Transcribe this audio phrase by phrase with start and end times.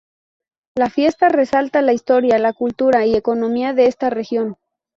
[0.75, 4.55] La fiesta resalta la historia, la cultura y economía de esta región.